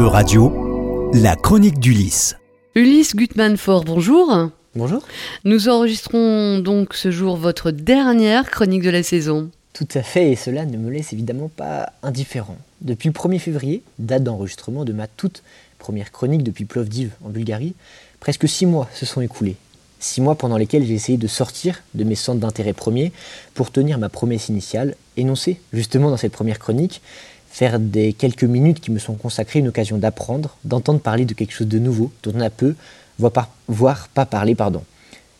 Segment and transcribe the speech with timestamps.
[0.00, 2.34] E-Radio, la chronique d'Ulysse.
[2.74, 4.48] Ulysse Gutmann-Fort, bonjour.
[4.74, 5.02] Bonjour.
[5.44, 9.50] Nous enregistrons donc ce jour votre dernière chronique de la saison.
[9.74, 12.56] Tout à fait, et cela ne me laisse évidemment pas indifférent.
[12.80, 15.42] Depuis le 1er février, date d'enregistrement de ma toute
[15.78, 17.74] première chronique depuis Plovdiv en Bulgarie,
[18.20, 19.56] presque six mois se sont écoulés.
[19.98, 23.12] Six mois pendant lesquels j'ai essayé de sortir de mes centres d'intérêt premiers
[23.52, 27.02] pour tenir ma promesse initiale, énoncée justement dans cette première chronique,
[27.50, 31.52] faire des quelques minutes qui me sont consacrées une occasion d'apprendre, d'entendre parler de quelque
[31.52, 32.74] chose de nouveau, dont on a peu,
[33.18, 34.82] voire pas parler, pardon.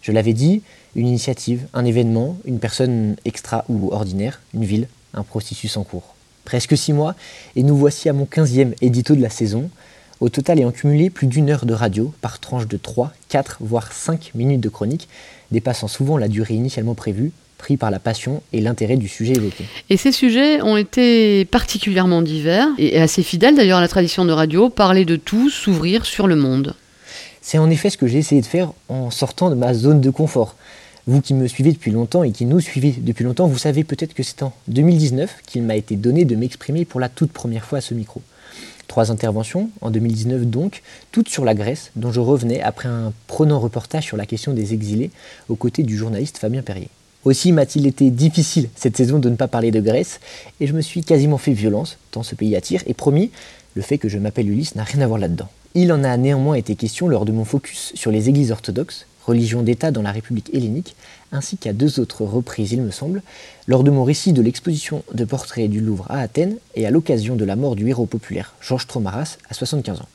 [0.02, 0.62] Je l'avais dit,
[0.96, 6.14] une initiative, un événement, une personne extra ou ordinaire, une ville, un processus en cours.
[6.44, 7.14] Presque six mois,
[7.54, 9.70] et nous voici à mon 15e édito de la saison.
[10.20, 13.90] Au total en cumulé, plus d'une heure de radio par tranche de 3, 4, voire
[13.90, 15.08] 5 minutes de chronique,
[15.50, 19.64] dépassant souvent la durée initialement prévue, pris par la passion et l'intérêt du sujet évoqué.
[19.88, 24.32] Et ces sujets ont été particulièrement divers et assez fidèles d'ailleurs à la tradition de
[24.32, 26.74] radio, parler de tout, s'ouvrir sur le monde.
[27.40, 30.10] C'est en effet ce que j'ai essayé de faire en sortant de ma zone de
[30.10, 30.54] confort.
[31.06, 34.12] Vous qui me suivez depuis longtemps et qui nous suivez depuis longtemps, vous savez peut-être
[34.12, 37.78] que c'est en 2019 qu'il m'a été donné de m'exprimer pour la toute première fois
[37.78, 38.20] à ce micro.
[38.90, 43.60] Trois interventions, en 2019 donc, toutes sur la Grèce, dont je revenais après un prenant
[43.60, 45.12] reportage sur la question des exilés,
[45.48, 46.88] aux côtés du journaliste Fabien Perrier.
[47.24, 50.18] Aussi m'a-t-il été difficile cette saison de ne pas parler de Grèce,
[50.58, 53.30] et je me suis quasiment fait violence, tant ce pays attire, et promis,
[53.76, 55.48] le fait que je m'appelle Ulysse n'a rien à voir là-dedans.
[55.76, 59.62] Il en a néanmoins été question lors de mon focus sur les églises orthodoxes, religion
[59.62, 60.96] d'État dans la République hellénique,
[61.32, 63.22] ainsi qu'à deux autres reprises, il me semble,
[63.66, 67.36] lors de mon récit de l'exposition de portraits du Louvre à Athènes et à l'occasion
[67.36, 70.08] de la mort du héros populaire Georges Tromaras à 75 ans.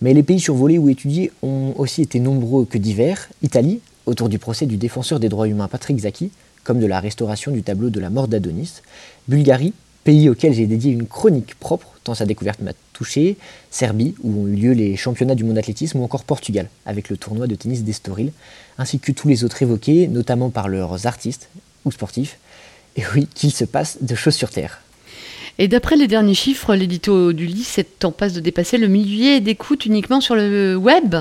[0.00, 3.28] Mais les pays survolés ou étudiés ont aussi été nombreux que divers.
[3.42, 6.30] Italie, autour du procès du défenseur des droits humains Patrick Zaki,
[6.62, 8.82] comme de la restauration du tableau de la mort d'Adonis.
[9.28, 9.72] Bulgarie,
[10.04, 13.36] pays auquel j'ai dédié une chronique propre, tant sa découverte m'a touché.
[13.70, 17.16] Serbie, où ont eu lieu les championnats du monde d'athlétisme, ou encore Portugal, avec le
[17.16, 18.32] tournoi de tennis d'Estoril,
[18.78, 21.48] ainsi que tous les autres évoqués, notamment par leurs artistes
[21.84, 22.38] ou sportifs.
[22.96, 24.80] Et oui, qu'il se passe de choses sur Terre.
[25.58, 29.40] Et d'après les derniers chiffres, l'édito du lit est en passe de dépasser le millier
[29.40, 31.16] d'écoutes uniquement sur le web.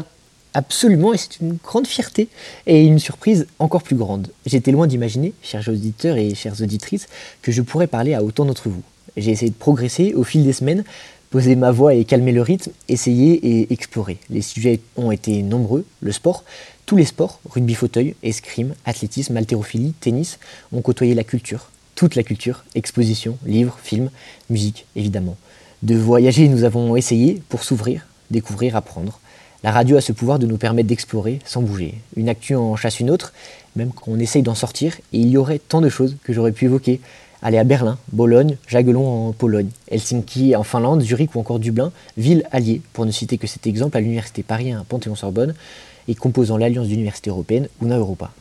[0.55, 2.27] Absolument, et c'est une grande fierté
[2.67, 4.27] et une surprise encore plus grande.
[4.45, 7.07] J'étais loin d'imaginer, chers auditeurs et chères auditrices,
[7.41, 8.83] que je pourrais parler à autant d'entre vous.
[9.17, 10.83] J'ai essayé de progresser au fil des semaines,
[11.31, 14.19] poser ma voix et calmer le rythme, essayer et explorer.
[14.29, 16.43] Les sujets ont été nombreux, le sport,
[16.85, 20.37] tous les sports, rugby fauteuil, escrime, athlétisme, haltérophilie, tennis,
[20.71, 24.11] ont côtoyé la culture, toute la culture, expositions, livres, films,
[24.51, 25.35] musique, évidemment.
[25.81, 29.19] De voyager, nous avons essayé pour s'ouvrir, découvrir, apprendre.
[29.63, 31.95] La radio a ce pouvoir de nous permettre d'explorer sans bouger.
[32.17, 33.31] Une actu en chasse une autre,
[33.77, 36.65] même qu'on essaye d'en sortir, et il y aurait tant de choses que j'aurais pu
[36.65, 36.99] évoquer.
[37.41, 42.43] Aller à Berlin, Bologne, Jaguelon en Pologne, Helsinki en Finlande, Zurich ou encore Dublin, ville
[42.51, 45.53] alliée, pour ne citer que cet exemple, à l'université Paris à Panthéon-Sorbonne,
[46.09, 48.31] et composant l'Alliance d'universités européennes, UNA Europa.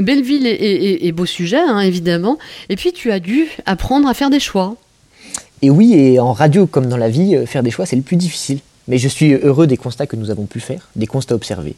[0.00, 2.38] Belle ville et, beau sujet, hein, évidemment.
[2.68, 4.74] Et puis tu as dû apprendre à faire des choix.
[5.62, 8.02] Et oui, et en radio comme dans la vie, euh, faire des choix, c'est le
[8.02, 8.58] plus difficile.
[8.88, 11.74] Mais je suis heureux des constats que nous avons pu faire, des constats observés.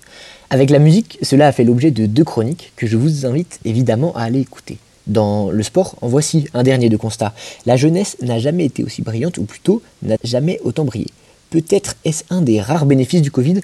[0.51, 4.15] Avec la musique, cela a fait l'objet de deux chroniques que je vous invite évidemment
[4.15, 4.79] à aller écouter.
[5.07, 7.33] Dans le sport, en voici un dernier de constat.
[7.65, 11.07] La jeunesse n'a jamais été aussi brillante, ou plutôt n'a jamais autant brillé.
[11.49, 13.61] Peut-être est-ce un des rares bénéfices du Covid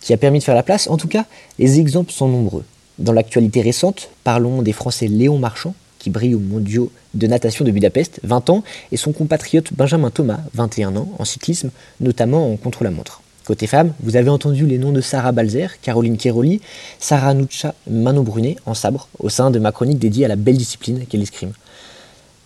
[0.00, 0.88] qui a permis de faire la place.
[0.88, 1.24] En tout cas,
[1.58, 2.64] les exemples sont nombreux.
[2.98, 5.74] Dans l'actualité récente, parlons des Français Léon Marchand,
[6.06, 8.62] qui brille aux mondiaux de natation de Budapest, 20 ans,
[8.92, 13.22] et son compatriote Benjamin Thomas, 21 ans, en cyclisme, notamment en contre-la-montre.
[13.44, 16.60] Côté femmes, vous avez entendu les noms de Sarah Balzer, Caroline Keroli,
[17.00, 20.56] Sarah Nucha, Manon Brunet en sabre, au sein de ma chronique dédiée à la belle
[20.56, 21.50] discipline qu'est l'escrime.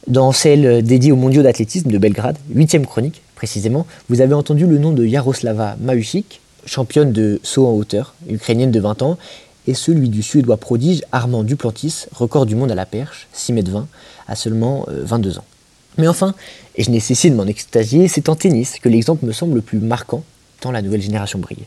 [0.06, 4.78] Dans celle dédiée aux mondiaux d'athlétisme de Belgrade, huitième chronique précisément, vous avez entendu le
[4.78, 9.18] nom de Yaroslava Mahusik, championne de saut en hauteur, ukrainienne de 20 ans,
[9.66, 13.64] et celui du suédois prodige Armand Duplantis, record du monde à la perche, 6 m
[13.64, 13.88] 20,
[14.28, 15.44] à seulement 22 euh, ans.
[15.98, 16.34] Mais enfin,
[16.76, 19.60] et je n'ai cessé de m'en extasier, c'est en tennis que l'exemple me semble le
[19.60, 20.24] plus marquant,
[20.60, 21.66] tant la nouvelle génération brille.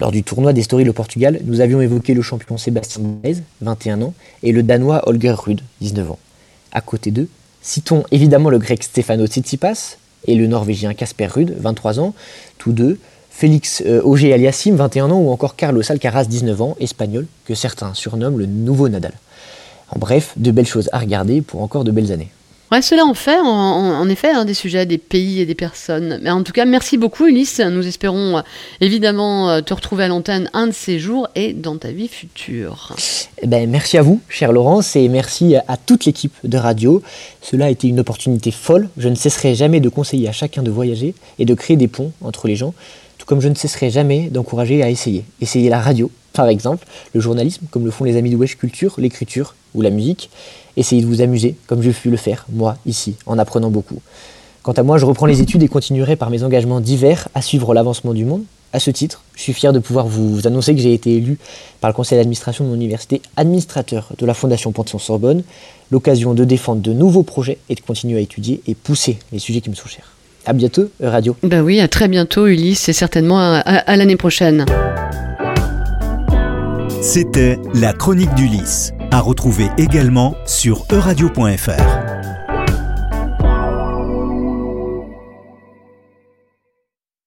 [0.00, 4.14] Lors du tournoi d'Estoril au Portugal, nous avions évoqué le champion Sébastien Baez, 21 ans,
[4.42, 6.18] et le danois Holger Rudd, 19 ans.
[6.72, 7.28] À côté d'eux,
[7.60, 9.96] citons évidemment le grec Stefano Tsitsipas
[10.26, 12.14] et le norvégien Casper Rudd, 23 ans,
[12.58, 12.98] tous deux
[13.32, 17.94] Félix euh, Auger Aliassim, 21 ans, ou encore Carlos Alcaraz, 19 ans, espagnol, que certains
[17.94, 19.14] surnomment le nouveau Nadal.
[19.88, 22.30] En bref, de belles choses à regarder pour encore de belles années.
[22.72, 26.18] Ouais, cela en fait, en, effet, hein, des sujets, des pays et des personnes.
[26.22, 27.60] Mais en tout cas, merci beaucoup, Ulysse.
[27.60, 28.42] Nous espérons euh,
[28.80, 32.96] évidemment euh, te retrouver à l'antenne un de ces jours et dans ta vie future.
[33.42, 37.02] Eh ben, merci à vous, cher Laurence, et merci à toute l'équipe de radio.
[37.42, 38.88] Cela a été une opportunité folle.
[38.96, 42.12] Je ne cesserai jamais de conseiller à chacun de voyager et de créer des ponts
[42.22, 42.72] entre les gens,
[43.26, 45.24] comme je ne cesserai jamais d'encourager à essayer.
[45.40, 48.94] Essayer la radio, par exemple, le journalisme, comme le font les amis de Wesh Culture,
[48.98, 50.30] l'écriture ou la musique.
[50.76, 54.00] Essayez de vous amuser, comme je pu le faire, moi, ici, en apprenant beaucoup.
[54.62, 57.74] Quant à moi, je reprends les études et continuerai par mes engagements divers à suivre
[57.74, 58.44] l'avancement du monde.
[58.72, 61.38] À ce titre, je suis fier de pouvoir vous annoncer que j'ai été élu
[61.80, 65.42] par le conseil d'administration de mon université administrateur de la Fondation Panthéon-Sorbonne,
[65.90, 69.60] l'occasion de défendre de nouveaux projets et de continuer à étudier et pousser les sujets
[69.60, 70.12] qui me sont chers.
[70.44, 71.36] À bientôt, Radio.
[71.42, 74.66] Ben oui, à très bientôt, Ulysse, et certainement à l'année prochaine.
[77.00, 82.41] C'était la chronique d'Ulysse, à retrouver également sur euradio.fr.